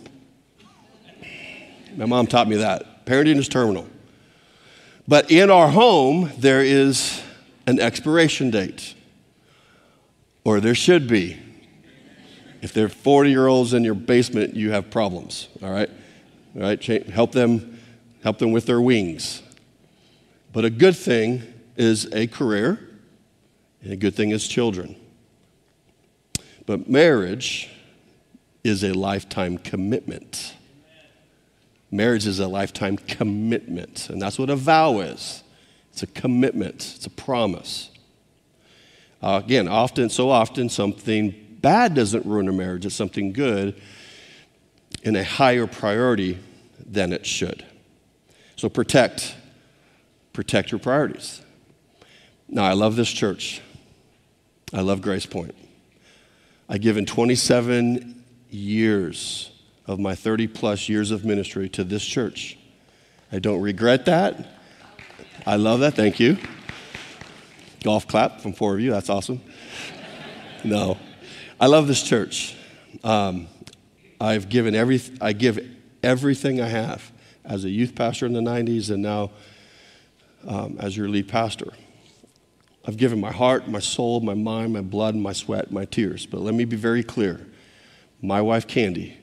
[1.95, 3.05] My mom taught me that.
[3.05, 3.87] Parenting is terminal.
[5.07, 7.23] But in our home, there is
[7.67, 8.95] an expiration date,
[10.45, 11.39] or there should be.
[12.63, 15.91] If they're 40 year olds in your basement, you have problems, all right?
[16.55, 17.79] All right, help them,
[18.23, 19.43] help them with their wings.
[20.53, 21.43] But a good thing
[21.77, 22.81] is a career,
[23.83, 24.97] and a good thing is children.
[26.65, 27.71] But marriage
[28.65, 30.55] is a lifetime commitment.
[31.91, 35.43] Marriage is a lifetime commitment, and that's what a vow is.
[35.97, 37.89] It's a commitment, it's a promise.
[39.23, 43.81] Uh, again, often, so often, something bad doesn't ruin a marriage, it's something good
[45.05, 46.39] in a higher priority
[46.85, 47.65] than it should.
[48.57, 49.37] So protect,
[50.35, 51.41] protect your priorities.
[52.47, 53.63] Now, I love this church.
[54.75, 55.55] I love Grace Point.
[56.69, 59.51] I've given 27 years
[59.87, 62.59] of my 30 plus years of ministry to this church.
[63.33, 64.56] I don't regret that.
[65.47, 65.95] I love that.
[65.95, 66.39] Thank you.
[67.85, 68.91] Golf clap from four of you.
[68.91, 69.41] That's awesome.
[70.65, 70.99] No,
[71.61, 72.57] I love this church.
[73.05, 73.47] Um,
[74.21, 75.61] I've given every, I give
[76.03, 77.13] everything I have
[77.45, 79.31] as a youth pastor in the 90s and now
[80.49, 81.73] um, as your lead pastor.
[82.85, 86.27] I've given my heart, my soul, my mind, my blood, my sweat, my tears.
[86.27, 87.47] But let me be very clear
[88.21, 89.17] my wife, Candy,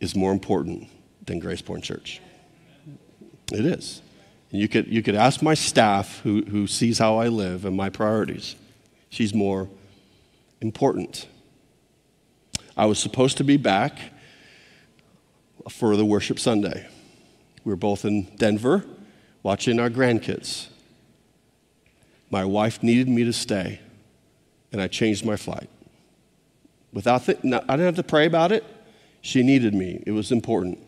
[0.00, 0.88] is more important
[1.24, 2.20] than Grace Point Church.
[3.52, 4.02] It is.
[4.50, 7.76] And you could, you could ask my staff who, who sees how I live and
[7.76, 8.54] my priorities.
[9.10, 9.68] She's more
[10.60, 11.26] important.
[12.76, 13.98] I was supposed to be back
[15.68, 16.86] for the worship Sunday.
[17.64, 18.84] We were both in Denver
[19.42, 20.68] watching our grandkids.
[22.30, 23.80] My wife needed me to stay,
[24.72, 25.68] and I changed my flight.
[26.92, 28.64] Without th- I didn't have to pray about it.
[29.20, 30.02] She needed me.
[30.06, 30.78] It was important.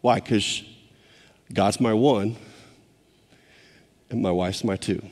[0.00, 0.16] Why?
[0.16, 0.62] Because
[1.52, 2.36] God's my one,
[4.10, 5.02] and my wife's my two.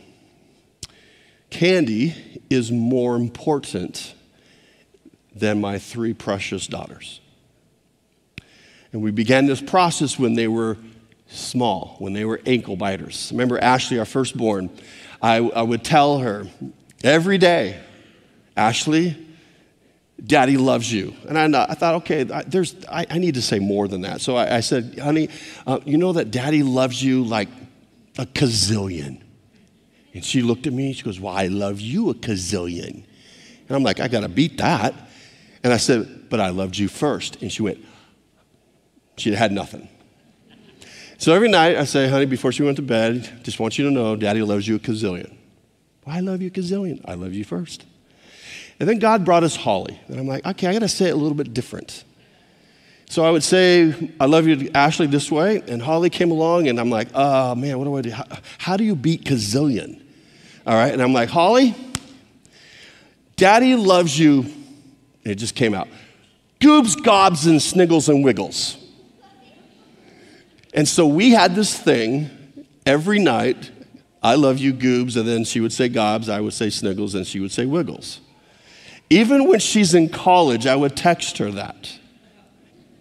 [1.50, 4.14] Candy is more important
[5.34, 7.20] than my three precious daughters.
[8.92, 10.76] And we began this process when they were
[11.28, 13.28] small, when they were ankle biters.
[13.32, 14.70] Remember Ashley, our firstborn,
[15.20, 16.46] I, I would tell her
[17.02, 17.80] every day,
[18.56, 19.16] Ashley,
[20.24, 21.14] Daddy loves you.
[21.28, 24.20] And I, I thought, okay, there's, I, I, need to say more than that.
[24.20, 25.28] So I, I said, honey,
[25.66, 27.48] uh, you know that Daddy loves you like
[28.18, 29.20] a gazillion.
[30.14, 33.04] And she looked at me, she goes, Well, I love you a gazillion.
[33.68, 34.94] And I'm like, I got to beat that.
[35.64, 37.40] And I said, But I loved you first.
[37.40, 37.84] And she went,
[39.16, 39.88] She had nothing.
[41.16, 43.92] So every night I say, honey, before she went to bed, just want you to
[43.92, 45.32] know, daddy loves you a gazillion.
[46.04, 47.00] Well, I love you a gazillion.
[47.04, 47.86] I love you first.
[48.80, 49.98] And then God brought us Holly.
[50.08, 52.04] And I'm like, okay, I got to say it a little bit different.
[53.08, 55.62] So I would say, I love you, Ashley, this way.
[55.68, 58.10] And Holly came along, and I'm like, oh, man, what do I do?
[58.10, 58.24] How,
[58.58, 60.00] how do you beat Kazillion?
[60.66, 60.92] All right.
[60.92, 61.74] And I'm like, Holly,
[63.36, 64.46] daddy loves you.
[65.24, 65.88] It just came out.
[66.58, 68.78] Goobs, gobs, and sniggles and wiggles.
[70.72, 72.30] And so we had this thing
[72.86, 73.70] every night.
[74.22, 77.26] I love you, Goobs, and then she would say Gobs, I would say Sniggles, and
[77.26, 78.21] she would say Wiggles.
[79.12, 81.98] Even when she's in college, I would text her that.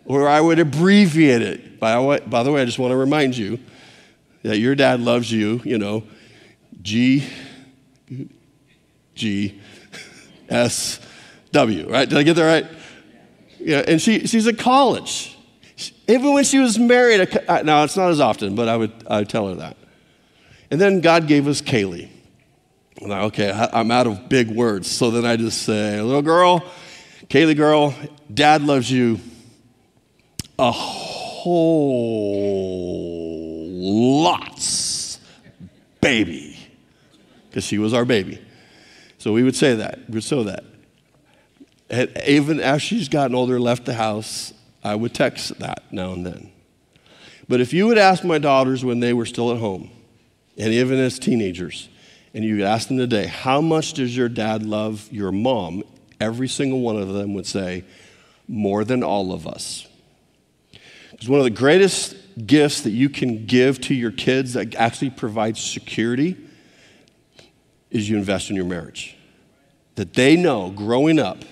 [0.03, 1.79] Or I would abbreviate it.
[1.79, 3.59] By, the way, by the way, I just want to remind you
[4.43, 6.03] that your dad loves you, you know,
[6.81, 7.25] G,
[9.15, 9.61] G,
[10.49, 10.99] S,
[11.53, 12.09] W, right?
[12.09, 12.67] Did I get that right?
[13.57, 15.37] Yeah, and she, she's in college.
[16.09, 17.25] Even when she was married,
[17.63, 19.77] now it's not as often, but I would, I would tell her that.
[20.69, 22.09] And then God gave us Kaylee.
[22.99, 24.89] I'm like, okay, I'm out of big words.
[24.89, 26.65] So then I just say, little girl,
[27.27, 27.93] Kaylee girl,
[28.33, 29.19] dad loves you
[30.59, 31.91] a whole
[34.23, 35.19] lots,
[36.01, 36.57] baby.
[37.49, 38.39] Because she was our baby.
[39.17, 39.99] So we would say that.
[40.07, 40.63] We would say that.
[41.89, 46.25] And even as she's gotten older, left the house, I would text that now and
[46.25, 46.51] then.
[47.49, 49.91] But if you would ask my daughters when they were still at home,
[50.57, 51.89] and even as teenagers,
[52.33, 55.83] and you ask them today, how much does your dad love your mom?
[56.19, 57.83] Every single one of them would say,
[58.47, 59.87] more than all of us.
[61.11, 62.15] Because one of the greatest
[62.45, 66.37] gifts that you can give to your kids that actually provides security
[67.89, 69.17] is you invest in your marriage.
[69.95, 71.43] That they know growing up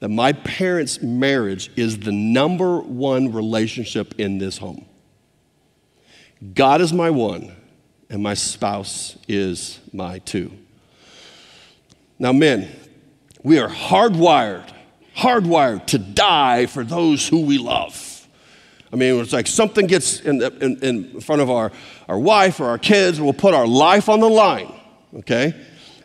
[0.00, 4.84] that my parents' marriage is the number one relationship in this home.
[6.52, 7.54] God is my one,
[8.14, 10.52] and my spouse is my two.
[12.16, 12.68] Now, men,
[13.42, 14.70] we are hardwired,
[15.16, 18.28] hardwired to die for those who we love.
[18.92, 21.72] I mean, it's like something gets in, in, in front of our,
[22.08, 24.72] our wife or our kids, we'll put our life on the line,
[25.16, 25.52] okay?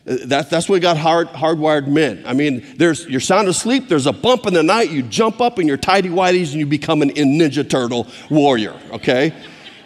[0.05, 2.23] That, that's what we got hard, hardwired men.
[2.25, 5.59] I mean, there's, you're sound asleep, there's a bump in the night, you jump up
[5.59, 9.31] in your tidy whities and you become an Ninja Turtle warrior, okay?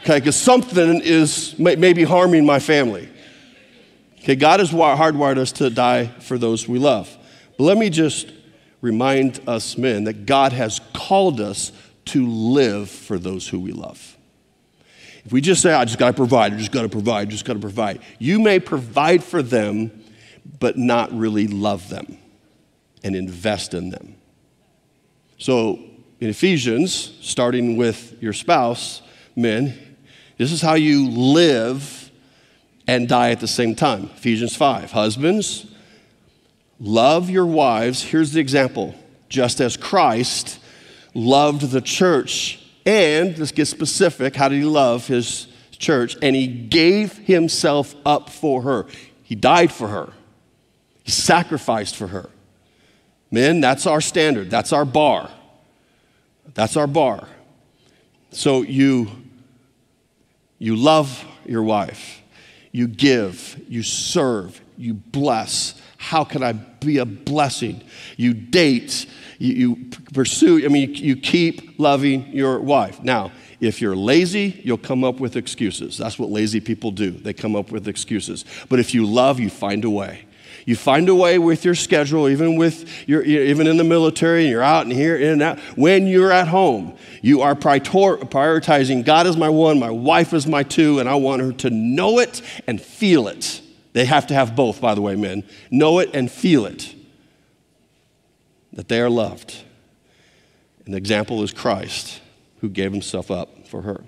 [0.04, 3.08] Okay, because something is maybe harming my family.
[4.20, 7.18] Okay, God has hardwired us to die for those we love.
[7.58, 8.30] But let me just
[8.82, 11.72] remind us men that God has called us
[12.08, 14.18] to live for those who we love.
[15.24, 17.32] If we just say, I just got to provide, I just got to provide, I
[17.32, 20.04] just got to provide, you may provide for them
[20.60, 22.18] but not really love them
[23.06, 24.16] and invest in them.
[25.38, 25.80] So,
[26.20, 29.02] in Ephesians, starting with your spouse,
[29.36, 29.78] men,
[30.44, 32.12] this is how you live
[32.86, 34.10] and die at the same time.
[34.16, 34.92] Ephesians 5.
[34.92, 35.66] Husbands,
[36.82, 38.04] love your wives.
[38.04, 38.94] Here's the example
[39.30, 40.60] just as Christ
[41.14, 44.36] loved the church, and let's get specific.
[44.36, 46.18] How did he love his church?
[46.22, 48.86] And he gave himself up for her,
[49.24, 50.12] he died for her.
[51.04, 52.30] He sacrificed for her.
[53.32, 54.50] Men, that's our standard.
[54.50, 55.30] That's our bar.
[56.54, 57.30] That's our bar.
[58.32, 59.23] So you,
[60.64, 62.22] you love your wife,
[62.72, 65.78] you give, you serve, you bless.
[65.98, 67.84] How can I be a blessing?
[68.16, 69.06] You date,
[69.40, 73.04] you, you pursue, I mean, you, you keep loving your wife.
[73.04, 75.98] Now, if you're lazy, you'll come up with excuses.
[75.98, 77.12] That's what lazy people do.
[77.12, 78.46] They come up with excuses.
[78.70, 80.24] But if you love, you find a way.
[80.66, 84.52] You find a way with your schedule, even with your, even in the military, and
[84.52, 85.60] you're out and here, in and out.
[85.76, 90.64] When you're at home, you are prioritizing God is my one, my wife is my
[90.64, 93.62] two, and I want her to know it and feel it.
[93.92, 95.44] They have to have both, by the way, men.
[95.70, 96.96] Know it and feel it.
[98.72, 99.56] That they are loved.
[100.86, 102.22] And the example is Christ,
[102.62, 104.04] who gave himself up for her.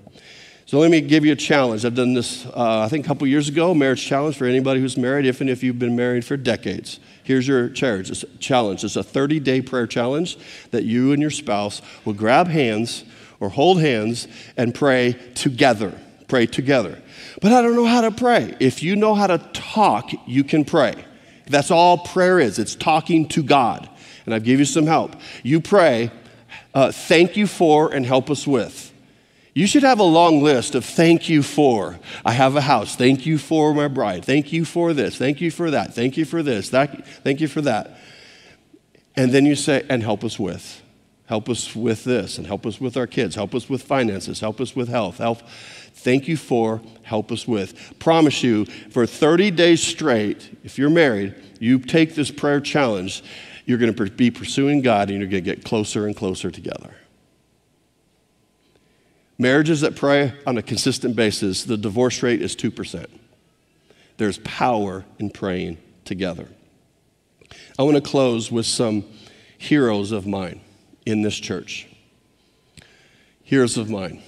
[0.68, 1.86] So let me give you a challenge.
[1.86, 4.97] I've done this, uh, I think, a couple years ago, marriage challenge for anybody who's
[4.97, 6.99] married, if and if you've been married for decades.
[7.24, 8.09] Here's your challenge.
[8.09, 8.84] It's challenge.
[8.84, 10.39] It's a 30 day prayer challenge
[10.72, 13.03] that you and your spouse will grab hands
[13.39, 15.93] or hold hands and pray together.
[16.28, 16.99] Pray together.
[17.43, 18.55] But I don't know how to pray.
[18.59, 20.95] If you know how to talk, you can pray.
[21.45, 23.88] That's all prayer is it's talking to God.
[24.26, 25.16] And I've given you some help.
[25.43, 26.09] You pray,
[26.74, 28.93] uh, thank you for, and help us with.
[29.56, 31.97] You should have a long list of thank you for.
[32.26, 32.97] I have a house.
[32.97, 34.26] Thank you for my bride.
[34.26, 35.18] Thank you for this.
[35.18, 35.95] Thank you for that.
[35.95, 36.70] Thank you for this.
[36.72, 37.97] That, thank you for that.
[39.16, 40.82] And then you say, and help us with.
[41.28, 43.34] Help us with this, and help us with our kids.
[43.34, 44.41] Help us with finances.
[44.41, 45.18] Help us with health.
[45.20, 45.41] Help.
[45.93, 46.82] Thank you for.
[47.03, 47.97] Help us with.
[47.97, 53.24] Promise you, for 30 days straight, if you're married, you take this prayer challenge,
[53.66, 56.93] you're going to be pursuing God and you're going to get closer and closer together.
[59.38, 63.06] Marriages that pray on a consistent basis, the divorce rate is 2%.
[64.18, 66.48] There's power in praying together.
[67.78, 69.04] I want to close with some
[69.58, 70.62] heroes of mine
[71.06, 71.88] in this church.
[73.44, 74.24] Heroes of mine.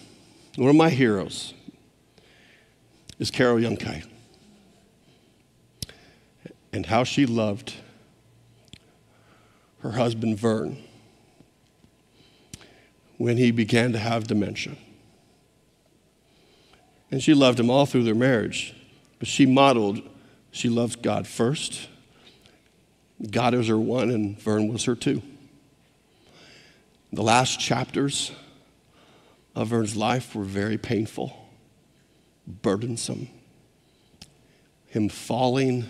[0.57, 1.53] One of my heroes
[3.19, 4.03] is Carol Youngkai
[6.73, 7.73] and how she loved
[9.79, 10.77] her husband Vern
[13.17, 14.75] when he began to have dementia.
[17.11, 18.75] And she loved him all through their marriage.
[19.19, 20.01] But she modeled,
[20.51, 21.87] she loved God first.
[23.31, 25.21] God was her one, and Vern was her two.
[27.11, 28.31] The last chapters
[29.55, 31.35] of Vern's life were very painful,
[32.45, 33.29] burdensome.
[34.87, 35.85] Him falling,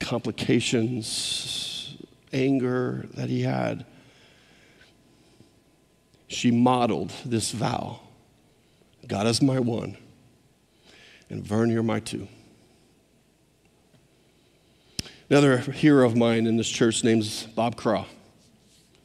[0.00, 1.96] complications,
[2.32, 3.86] anger that he had.
[6.26, 8.00] She modeled this vow
[9.10, 9.96] God is my one,
[11.30, 12.28] and Vern, you're my two.
[15.28, 18.06] Another hero of mine in this church name's Bob Craw.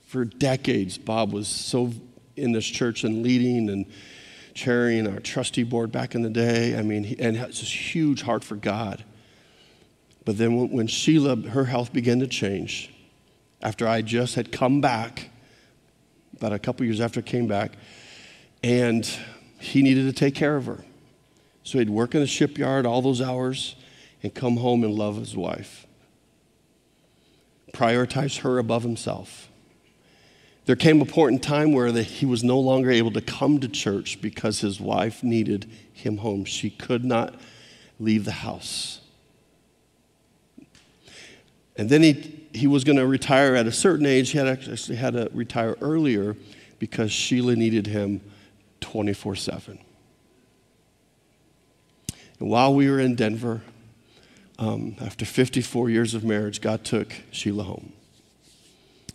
[0.06, 1.92] For decades, Bob was so
[2.36, 3.88] in this church and leading and
[4.54, 6.78] chairing our trustee board back in the day.
[6.78, 9.04] I mean, and has this huge heart for God.
[10.24, 12.94] But then when Sheila, her health began to change,
[13.60, 15.32] after I just had come back,
[16.38, 17.72] about a couple years after I came back,
[18.62, 19.10] and
[19.66, 20.86] he needed to take care of her.
[21.64, 23.76] So he'd work in the shipyard all those hours
[24.22, 25.88] and come home and love his wife.
[27.74, 29.50] Prioritize her above himself.
[30.66, 33.60] There came a point in time where the, he was no longer able to come
[33.60, 36.46] to church because his wife needed him home.
[36.46, 37.36] She could not
[38.00, 39.02] leave the house.
[41.76, 44.30] And then he, he was going to retire at a certain age.
[44.30, 46.36] He had actually had to retire earlier
[46.80, 48.22] because Sheila needed him
[48.86, 49.80] 24 7.
[52.40, 53.62] And while we were in Denver,
[54.60, 57.94] um, after 54 years of marriage, God took Sheila home.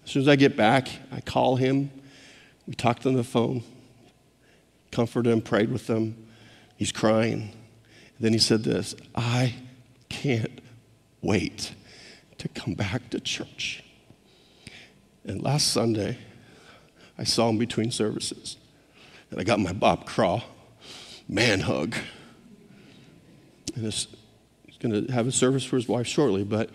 [0.05, 1.93] As soon as I get back, I call him.
[2.67, 3.63] We talked on the phone,
[4.91, 6.27] comforted him, prayed with him.
[6.77, 7.43] He's crying.
[7.43, 9.55] And then he said this I
[10.09, 10.61] can't
[11.23, 11.75] wait
[12.39, 13.85] to come back to church.
[15.25, 16.19] And last Sunday,
[17.17, 18.57] I saw him between services.
[19.31, 20.43] And I got my Bob Craw
[21.29, 21.95] man hug.
[23.75, 24.09] And he's
[24.81, 26.71] going to have a service for his wife shortly, but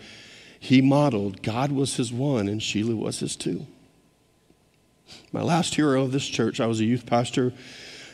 [0.60, 3.68] he modeled God was his one and Sheila was his two.
[5.32, 7.54] My last hero of this church, I was a youth pastor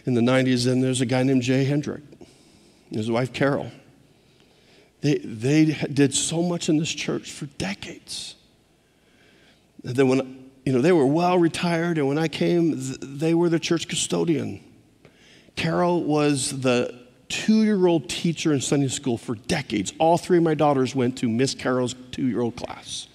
[0.05, 2.01] in the 90s, and there's a guy named Jay Hendrick,
[2.89, 3.71] his wife Carol.
[5.01, 8.35] They, they did so much in this church for decades.
[9.83, 13.49] And then when you know, they were well retired, and when I came, they were
[13.49, 14.63] the church custodian.
[15.55, 19.93] Carol was the two year old teacher in Sunday school for decades.
[19.97, 23.07] All three of my daughters went to Miss Carol's two year old class.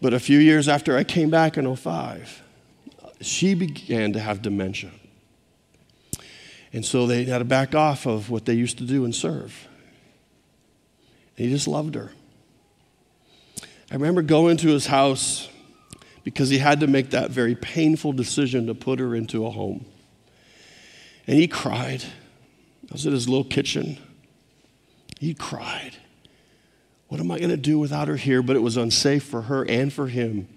[0.00, 2.42] But a few years after I came back in 05,
[3.20, 4.90] she began to have dementia.
[6.72, 9.66] And so they had to back off of what they used to do and serve.
[11.36, 12.12] And he just loved her.
[13.90, 15.48] I remember going to his house
[16.24, 19.86] because he had to make that very painful decision to put her into a home.
[21.26, 22.02] And he cried.
[22.90, 23.98] I was in his little kitchen.
[25.20, 25.96] He cried.
[27.08, 28.42] What am I going to do without her here?
[28.42, 30.48] But it was unsafe for her and for him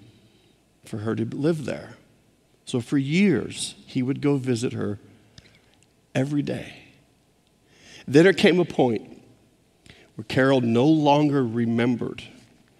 [0.86, 1.98] for her to live there.
[2.66, 4.98] So for years, he would go visit her
[6.16, 6.74] every day.
[8.08, 9.22] Then there came a point
[10.16, 12.24] where Carol no longer remembered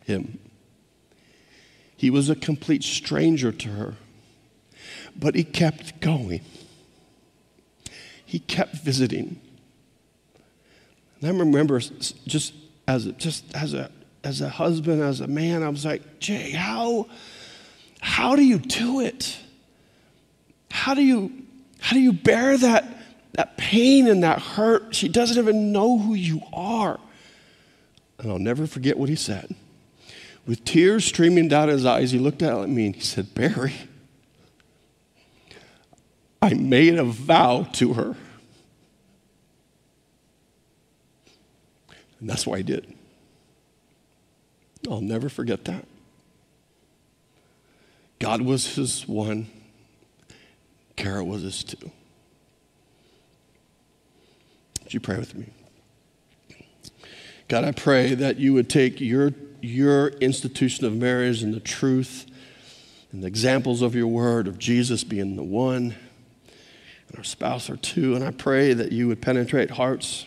[0.10, 0.40] him.
[1.96, 3.96] He was a complete stranger to her,
[5.16, 6.42] but he kept going.
[8.26, 9.40] He kept visiting.
[11.20, 12.54] And I remember just
[12.88, 13.92] as a, just as a
[14.24, 17.08] as a husband, as a man, I was like, Jay, how
[18.02, 19.38] how do you do it?
[20.72, 21.32] How do you,
[21.80, 22.86] how do you bear that,
[23.34, 24.96] that pain and that hurt?
[24.96, 27.00] She doesn't even know who you are.
[28.18, 29.56] And I'll never forget what he said.
[30.50, 33.76] With tears streaming down his eyes, he looked at me and he said, Barry,
[36.42, 38.16] I made a vow to her.
[42.20, 42.92] And that's why I did.
[44.90, 45.86] I'll never forget that.
[48.18, 49.52] God was his one,
[50.96, 51.92] Carol was his two.
[54.84, 55.46] Would you pray with me?
[57.48, 59.32] God, I pray that you would take your,
[59.62, 62.26] your institution of marriage and the truth
[63.12, 65.96] and the examples of your word of Jesus being the one
[67.10, 68.16] and our spouse are two.
[68.16, 70.26] And I pray that you would penetrate hearts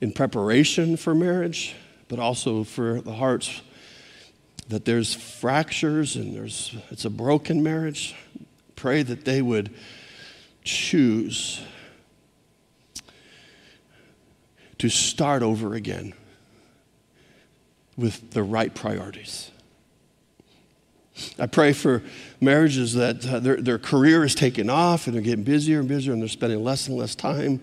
[0.00, 1.74] in preparation for marriage,
[2.08, 3.62] but also for the hearts
[4.68, 8.14] that there's fractures and there's it's a broken marriage.
[8.76, 9.74] Pray that they would
[10.62, 11.62] choose
[14.76, 16.12] to start over again
[17.98, 19.50] with the right priorities.
[21.36, 22.02] I pray for
[22.40, 26.12] marriages that uh, their, their career is taking off and they're getting busier and busier
[26.12, 27.60] and they're spending less and less time.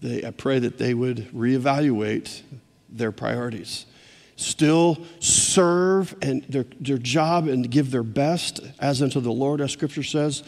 [0.00, 2.42] They, I pray that they would reevaluate
[2.88, 3.86] their priorities.
[4.34, 9.70] Still serve and their, their job and give their best as unto the Lord, as
[9.70, 10.42] Scripture says,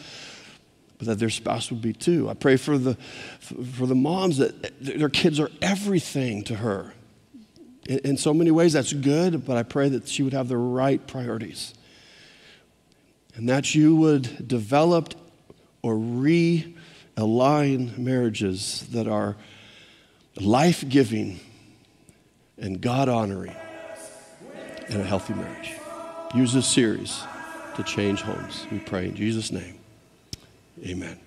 [0.97, 2.29] but that their spouse would be too.
[2.29, 2.95] I pray for the,
[3.75, 6.93] for the moms that their kids are everything to her
[7.85, 11.05] in so many ways, that's good, but I pray that she would have the right
[11.05, 11.73] priorities.
[13.35, 15.15] And that you would develop
[15.81, 19.35] or realign marriages that are
[20.39, 21.39] life giving
[22.57, 23.55] and God honoring
[24.89, 25.73] and a healthy marriage.
[26.33, 27.23] Use this series
[27.75, 28.65] to change homes.
[28.71, 29.79] We pray in Jesus' name.
[30.85, 31.22] Amen.